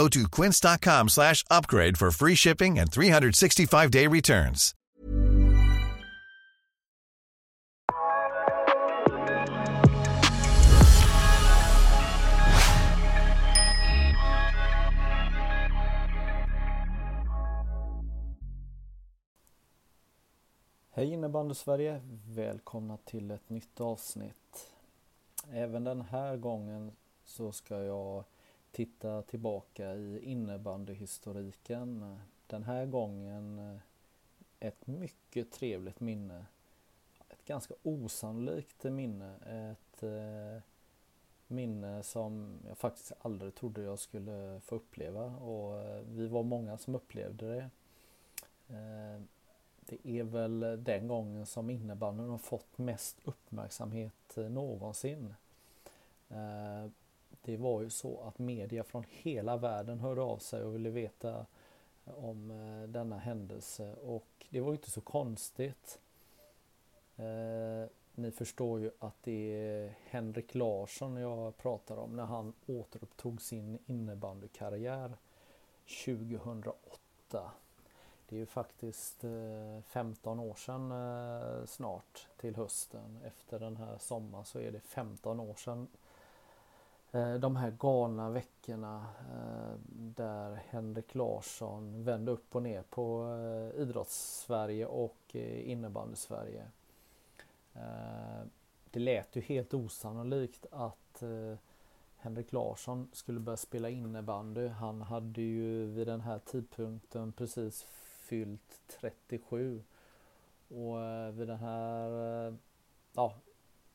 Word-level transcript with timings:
Go 0.00 0.08
to 0.08 0.28
quince.com 0.28 1.08
slash 1.08 1.44
upgrade 1.50 1.98
for 1.98 2.10
free 2.10 2.34
shipping 2.34 2.78
and 2.78 2.90
365-day 2.90 4.06
returns. 4.06 4.74
Hej 20.90 21.12
innebandy 21.12 21.54
Sverige! 21.54 22.00
Välkomna 22.26 22.96
till 22.96 23.30
ett 23.30 23.48
nytt 23.48 23.80
avsnitt. 23.80 24.70
Även 25.52 25.84
den 25.84 26.00
här 26.00 26.36
gången 26.36 26.92
så 27.24 27.52
ska 27.52 27.82
jag 27.82 28.24
titta 28.72 29.22
tillbaka 29.22 29.94
i 29.94 30.20
innebandyhistoriken. 30.24 32.18
Den 32.46 32.62
här 32.62 32.86
gången 32.86 33.58
eh, 33.58 33.80
ett 34.60 34.86
mycket 34.86 35.52
trevligt 35.52 36.00
minne. 36.00 36.46
Ett 37.28 37.44
ganska 37.44 37.74
osannolikt 37.82 38.84
minne. 38.84 39.34
Ett 39.36 40.02
eh, 40.02 40.62
minne 41.46 42.02
som 42.02 42.58
jag 42.68 42.78
faktiskt 42.78 43.12
aldrig 43.20 43.54
trodde 43.54 43.82
jag 43.82 43.98
skulle 43.98 44.60
få 44.60 44.74
uppleva 44.74 45.24
och 45.24 45.82
eh, 45.82 46.02
vi 46.08 46.26
var 46.26 46.42
många 46.42 46.78
som 46.78 46.94
upplevde 46.94 47.54
det. 47.54 47.70
Eh, 48.76 49.22
det 49.80 50.08
är 50.18 50.24
väl 50.24 50.84
den 50.84 51.08
gången 51.08 51.46
som 51.46 51.70
innebandyn 51.70 52.28
har 52.28 52.38
fått 52.38 52.78
mest 52.78 53.16
uppmärksamhet 53.24 54.36
eh, 54.36 54.44
någonsin. 54.44 55.34
Eh, 56.28 56.90
det 57.42 57.56
var 57.56 57.82
ju 57.82 57.90
så 57.90 58.20
att 58.20 58.38
media 58.38 58.84
från 58.84 59.04
hela 59.08 59.56
världen 59.56 60.00
hörde 60.00 60.20
av 60.20 60.38
sig 60.38 60.62
och 60.62 60.74
ville 60.74 60.90
veta 60.90 61.46
om 62.04 62.50
eh, 62.50 62.88
denna 62.88 63.18
händelse 63.18 63.94
och 63.94 64.46
det 64.50 64.60
var 64.60 64.68
ju 64.68 64.76
inte 64.76 64.90
så 64.90 65.00
konstigt. 65.00 65.98
Eh, 67.16 67.88
ni 68.14 68.30
förstår 68.30 68.80
ju 68.80 68.90
att 68.98 69.22
det 69.22 69.54
är 69.54 69.94
Henrik 70.04 70.54
Larsson 70.54 71.16
jag 71.16 71.56
pratar 71.56 71.96
om 71.96 72.16
när 72.16 72.24
han 72.24 72.52
återupptog 72.66 73.42
sin 73.42 73.78
innebandykarriär 73.86 75.16
2008. 76.04 77.50
Det 78.28 78.36
är 78.36 78.40
ju 78.40 78.46
faktiskt 78.46 79.24
eh, 79.24 79.82
15 79.84 80.40
år 80.40 80.54
sedan 80.54 81.66
snart 81.66 82.28
till 82.36 82.56
hösten. 82.56 83.18
Efter 83.24 83.58
den 83.58 83.76
här 83.76 83.98
sommaren 83.98 84.44
så 84.44 84.58
är 84.58 84.72
det 84.72 84.80
15 84.80 85.40
år 85.40 85.54
sedan 85.54 85.88
Eh, 87.12 87.34
de 87.34 87.56
här 87.56 87.70
galna 87.70 88.30
veckorna 88.30 89.06
eh, 89.20 89.78
där 89.92 90.62
Henrik 90.68 91.14
Larsson 91.14 92.04
vände 92.04 92.32
upp 92.32 92.56
och 92.56 92.62
ner 92.62 92.82
på 92.82 93.34
eh, 93.74 93.82
idrottssverige 93.82 94.86
och 94.86 95.34
innebandy-Sverige. 95.64 96.66
Det 98.90 99.00
lät 99.00 99.36
ju 99.36 99.40
helt 99.40 99.74
osannolikt 99.74 100.66
att 100.70 101.22
Henrik 102.16 102.52
Larsson 102.52 103.08
skulle 103.12 103.40
börja 103.40 103.56
spela 103.56 103.88
innebandy. 103.88 104.68
Han 104.68 105.02
hade 105.02 105.42
ju 105.42 105.86
vid 105.86 106.06
den 106.06 106.20
här 106.20 106.38
tidpunkten 106.38 107.32
precis 107.32 107.82
fyllt 108.18 108.82
37. 109.00 109.82
Och 110.68 110.96
vid 111.32 111.48
den 111.48 111.58
här, 111.58 112.10
ja, 113.12 113.34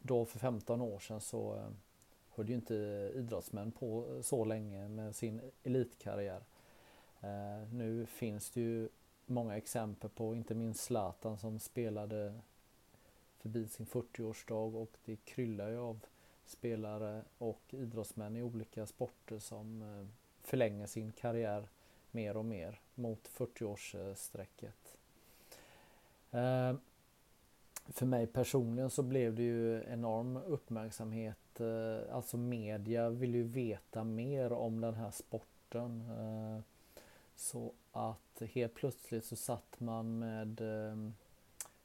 då 0.01 0.25
för 0.25 0.39
15 0.39 0.81
år 0.81 0.99
sedan 0.99 1.21
så 1.21 1.71
hörde 2.35 2.49
ju 2.49 2.55
inte 2.55 2.75
idrottsmän 3.15 3.71
på 3.71 4.19
så 4.23 4.45
länge 4.45 4.87
med 4.87 5.15
sin 5.15 5.41
elitkarriär. 5.63 6.41
Eh, 7.21 7.73
nu 7.73 8.05
finns 8.05 8.49
det 8.49 8.61
ju 8.61 8.89
många 9.25 9.57
exempel 9.57 10.09
på, 10.09 10.35
inte 10.35 10.55
minst 10.55 10.83
Zlatan 10.83 11.37
som 11.37 11.59
spelade 11.59 12.33
förbi 13.37 13.67
sin 13.67 13.85
40-årsdag 13.85 14.75
och 14.75 14.97
det 15.05 15.15
kryllar 15.15 15.69
ju 15.69 15.77
av 15.77 15.99
spelare 16.45 17.23
och 17.37 17.61
idrottsmän 17.69 18.35
i 18.35 18.43
olika 18.43 18.85
sporter 18.85 19.39
som 19.39 19.81
eh, 19.81 20.07
förlänger 20.41 20.87
sin 20.87 21.11
karriär 21.11 21.67
mer 22.11 22.37
och 22.37 22.45
mer 22.45 22.79
mot 22.95 23.29
40-årsstrecket. 23.29 24.97
Eh, 26.31 26.75
för 27.87 28.05
mig 28.05 28.27
personligen 28.27 28.89
så 28.89 29.03
blev 29.03 29.35
det 29.35 29.43
ju 29.43 29.83
enorm 29.83 30.37
uppmärksamhet. 30.37 31.37
Eh, 31.59 32.15
alltså 32.15 32.37
media 32.37 33.09
vill 33.09 33.35
ju 33.35 33.43
veta 33.43 34.03
mer 34.03 34.53
om 34.53 34.81
den 34.81 34.93
här 34.93 35.11
sporten. 35.11 36.03
Eh, 36.09 36.61
så 37.35 37.71
att 37.91 38.41
helt 38.53 38.73
plötsligt 38.73 39.25
så 39.25 39.35
satt 39.35 39.79
man 39.79 40.19
med 40.19 40.61
eh, 40.61 41.11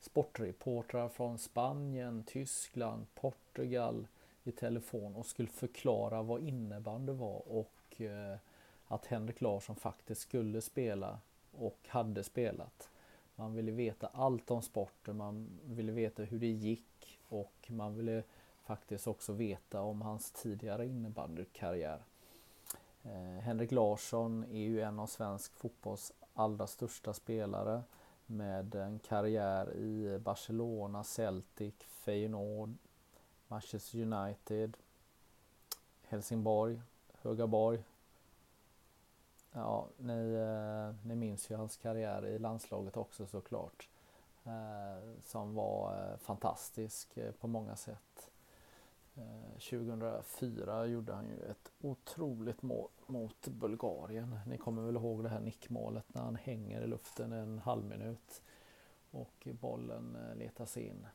sportreportrar 0.01 1.09
från 1.09 1.39
Spanien, 1.39 2.25
Tyskland, 2.27 3.07
Portugal 3.15 4.07
i 4.45 4.53
telefon 4.53 5.17
och 5.17 5.27
skulle 5.27 5.49
förklara 5.49 6.23
vad 6.23 6.43
innebandy 6.43 7.13
var 7.13 7.43
och 7.49 8.01
eh, 8.01 8.37
att 8.87 9.07
Henrik 9.07 9.41
Larsson 9.41 9.77
faktiskt 9.77 10.21
skulle 10.21 10.61
spela 10.61 11.19
och 11.53 11.79
hade 11.89 12.25
spelat. 12.25 12.91
Man 13.35 13.55
ville 13.55 13.73
veta 13.73 14.07
allt 14.07 14.51
om 14.51 14.63
sporten, 14.63 15.17
man 15.17 15.61
ville 15.65 15.93
veta 15.93 16.23
hur 16.23 16.39
det 16.39 16.47
gick 16.47 17.21
och 17.29 17.67
man 17.69 17.97
ville 17.97 18.23
faktiskt 18.71 19.07
också 19.07 19.33
veta 19.33 19.81
om 19.81 20.03
hans 20.03 20.31
tidigare 20.31 20.87
innebandykarriär. 20.87 22.03
Eh, 23.03 23.41
Henrik 23.41 23.73
Larsson 23.73 24.45
är 24.45 24.69
ju 24.69 24.81
en 24.81 24.99
av 24.99 25.07
svensk 25.07 25.55
fotbolls 25.55 26.13
allra 26.35 26.67
största 26.67 27.13
spelare 27.13 27.83
med 28.27 28.75
en 28.75 28.99
karriär 28.99 29.75
i 29.75 30.19
Barcelona, 30.19 31.05
Celtic, 31.05 31.75
Feyenoord, 31.79 32.75
Manchester 33.49 33.99
United, 33.99 34.77
Helsingborg, 36.03 36.81
Högaborg, 37.23 37.85
Ja, 39.53 39.87
ni, 39.97 40.35
eh, 40.35 41.07
ni 41.07 41.15
minns 41.15 41.51
ju 41.51 41.57
hans 41.57 41.77
karriär 41.77 42.27
i 42.27 42.39
landslaget 42.39 42.97
också 42.97 43.27
såklart. 43.27 43.89
Eh, 44.45 45.21
som 45.23 45.55
var 45.55 46.11
eh, 46.11 46.17
fantastisk 46.17 47.17
eh, 47.17 47.33
på 47.33 47.47
många 47.47 47.77
sätt. 47.77 48.30
Eh, 49.17 49.59
2004 49.59 50.87
gjorde 50.87 51.13
han 51.13 51.29
ju 51.29 51.51
ett 51.51 51.73
otroligt 51.81 52.63
mål 52.63 52.89
mot 53.07 53.49
Bulgarien. 53.49 54.41
Ni 54.47 54.59
kommer 54.59 54.83
väl 54.83 54.97
ihåg 54.97 55.23
det 55.23 55.29
här 55.29 55.41
nickmålet 55.41 56.15
när 56.15 56.23
han 56.23 56.37
hänger 56.37 56.83
i 56.83 56.87
luften 56.87 57.33
en 57.33 57.59
halv 57.59 57.85
minut 57.85 58.43
och 59.11 59.49
bollen 59.61 60.17
eh, 60.17 60.37
letas 60.37 60.77
in. 60.77 61.07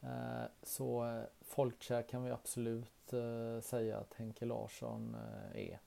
Eh, 0.00 0.44
så 0.62 1.22
folkkär 1.40 2.02
kan 2.02 2.24
vi 2.24 2.30
absolut 2.30 2.92
säga 3.60 3.98
att 3.98 4.14
Henke 4.14 4.44
Larsson 4.44 5.16
är. 5.54 5.80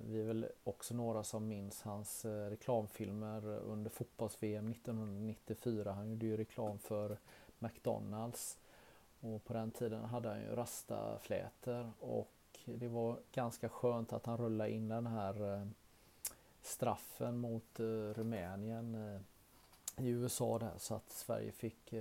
Vi 0.00 0.20
är 0.20 0.24
väl 0.24 0.46
också 0.64 0.94
några 0.94 1.24
som 1.24 1.48
minns 1.48 1.82
hans 1.82 2.24
reklamfilmer 2.24 3.46
under 3.46 3.90
fotbolls-VM 3.90 4.70
1994. 4.70 5.92
Han 5.92 6.10
gjorde 6.10 6.26
ju 6.26 6.36
reklam 6.36 6.78
för 6.78 7.18
McDonalds. 7.58 8.58
Och 9.20 9.44
på 9.44 9.52
den 9.52 9.70
tiden 9.70 10.04
hade 10.04 10.28
han 10.28 10.40
ju 10.40 10.54
rastaflätor 10.54 11.92
och 12.00 12.32
det 12.64 12.88
var 12.88 13.18
ganska 13.32 13.68
skönt 13.68 14.12
att 14.12 14.26
han 14.26 14.36
rullade 14.36 14.70
in 14.70 14.88
den 14.88 15.06
här 15.06 15.54
eh, 15.54 15.66
straffen 16.62 17.38
mot 17.38 17.80
eh, 17.80 17.84
Rumänien 17.84 18.94
eh, 18.94 19.20
i 20.04 20.08
USA 20.08 20.58
där 20.58 20.74
så 20.78 20.94
att 20.94 21.10
Sverige 21.10 21.52
fick 21.52 21.94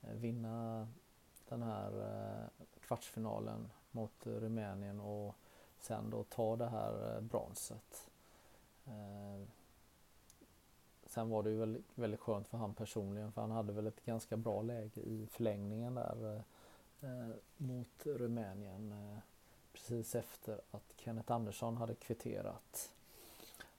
vinna 0.00 0.88
den 1.48 1.62
här 1.62 1.92
kvartsfinalen 2.80 3.70
mot 3.90 4.26
Rumänien 4.26 5.00
och 5.00 5.34
sen 5.78 6.10
då 6.10 6.24
ta 6.24 6.56
det 6.56 6.68
här 6.68 7.20
bronset. 7.20 8.10
Sen 11.08 11.28
var 11.28 11.42
det 11.42 11.50
ju 11.50 11.56
väldigt, 11.56 11.86
väldigt 11.94 12.20
skönt 12.20 12.48
för 12.48 12.58
han 12.58 12.74
personligen 12.74 13.32
för 13.32 13.40
han 13.40 13.50
hade 13.50 13.72
väl 13.72 13.86
ett 13.86 14.04
ganska 14.04 14.36
bra 14.36 14.62
läge 14.62 15.00
i 15.00 15.26
förlängningen 15.26 15.94
där 15.94 16.44
eh, 17.00 17.28
mot 17.56 18.06
Rumänien 18.06 18.92
eh, 18.92 19.18
precis 19.72 20.14
efter 20.14 20.60
att 20.70 20.92
Kenneth 20.96 21.32
Andersson 21.32 21.76
hade 21.76 21.94
kvitterat. 21.94 22.92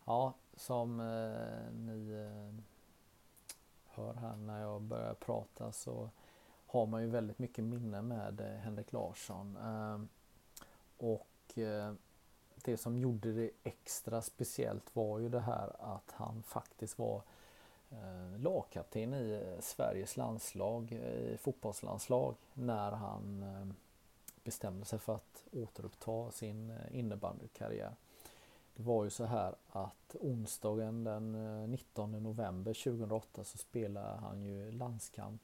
Ja, 0.05 0.33
som 0.55 0.99
eh, 0.99 1.73
ni 1.73 2.11
eh, 2.11 2.63
hör 3.85 4.13
här 4.13 4.35
när 4.35 4.61
jag 4.61 4.81
börjar 4.81 5.13
prata 5.13 5.71
så 5.71 6.09
har 6.67 6.85
man 6.85 7.01
ju 7.01 7.07
väldigt 7.07 7.39
mycket 7.39 7.63
minne 7.63 8.01
med 8.01 8.41
eh, 8.41 8.59
Henrik 8.59 8.91
Larsson. 8.93 9.57
Och 10.97 11.57
eh, 11.57 11.93
det 12.63 12.77
som 12.77 12.97
gjorde 12.97 13.33
det 13.33 13.51
extra 13.63 14.21
speciellt 14.21 14.95
var 14.95 15.19
ju 15.19 15.29
det 15.29 15.39
här 15.39 15.75
att 15.79 16.11
han 16.11 16.43
faktiskt 16.43 16.99
var 16.99 17.21
eh, 17.89 18.39
lagkapten 18.39 19.13
i 19.13 19.31
eh, 19.31 19.61
Sveriges 19.61 20.17
landslag, 20.17 20.91
eh, 20.91 21.33
i 21.33 21.37
fotbollslandslag, 21.37 22.35
när 22.53 22.91
han 22.91 23.43
eh, 23.43 23.75
bestämde 24.43 24.85
sig 24.85 24.99
för 24.99 25.15
att 25.15 25.47
återuppta 25.51 26.31
sin 26.31 26.73
innebandykarriär. 26.91 27.95
Det 28.75 28.83
var 28.83 29.03
ju 29.03 29.09
så 29.09 29.25
här 29.25 29.55
att 29.69 30.15
onsdagen 30.19 31.03
den 31.03 31.31
19 31.71 32.11
november 32.23 32.73
2008 32.73 33.43
så 33.43 33.57
spelade 33.57 34.17
han 34.17 34.43
ju 34.43 34.71
landskamp 34.71 35.41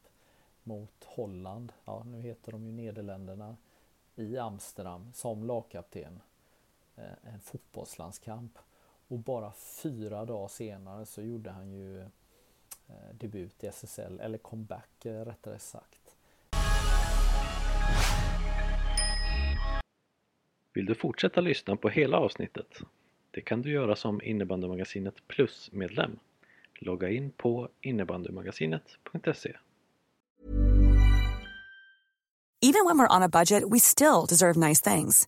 mot 0.64 1.04
Holland, 1.04 1.72
ja 1.86 2.04
nu 2.04 2.22
heter 2.22 2.52
de 2.52 2.66
ju 2.66 2.72
Nederländerna, 2.72 3.56
i 4.16 4.38
Amsterdam 4.38 5.12
som 5.14 5.44
lagkapten. 5.44 6.20
Eh, 6.98 7.34
en 7.34 7.40
fotbollslandskamp. 7.40 8.58
Och 9.08 9.20
bara 9.20 9.52
fyra 9.82 10.26
dagar 10.26 10.48
senare 10.48 11.06
så 11.06 11.22
gjorde 11.22 11.50
han 11.50 11.72
ju 11.72 12.02
eh, 12.02 12.08
debut 13.14 13.64
i 13.64 13.68
SSL, 13.68 14.20
eller 14.20 14.38
comeback 14.38 15.06
eh, 15.06 15.26
rättare 15.26 15.60
sagt. 15.60 16.16
Vill 20.74 20.86
du 20.86 20.96
fortsätta 20.96 21.42
lyssna 21.42 21.76
på 21.76 21.90
hela 21.90 22.18
avsnittet? 22.18 22.82
Det 23.32 23.42
kan 23.42 23.62
du 23.62 23.72
göra 23.72 23.96
som 23.96 24.22
innebandymagasinet 24.22 25.28
Plus-medlem. 25.28 26.20
Logga 26.76 27.10
in 27.10 27.32
på 27.32 27.70
innebandymagasinet.se 27.82 29.58
Even 32.62 32.86
when 32.86 32.98
we're 32.98 33.16
on 33.16 33.24
a 33.24 33.30
budget 33.30 33.64
we 33.72 33.80
still 33.80 34.26
deserve 34.30 34.70
nice 34.70 34.82
things. 34.82 35.28